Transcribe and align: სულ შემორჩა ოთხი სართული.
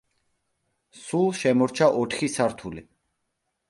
სულ 1.03 1.29
შემორჩა 1.43 1.93
ოთხი 2.01 2.35
სართული. 2.39 2.89